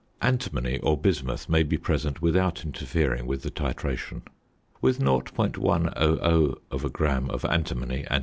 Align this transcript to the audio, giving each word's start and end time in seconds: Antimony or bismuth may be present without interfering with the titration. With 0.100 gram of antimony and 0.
Antimony 0.23 0.79
or 0.79 0.97
bismuth 0.97 1.47
may 1.47 1.61
be 1.61 1.77
present 1.77 2.23
without 2.23 2.65
interfering 2.65 3.27
with 3.27 3.43
the 3.43 3.51
titration. 3.51 4.23
With 4.81 4.97
0.100 4.97 6.91
gram 6.91 7.29
of 7.29 7.45
antimony 7.45 7.99
and 8.07 8.09
0. 8.09 8.19